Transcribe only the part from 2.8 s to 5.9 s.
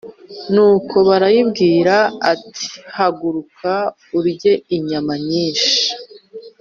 haguruka urye inyama nyinshi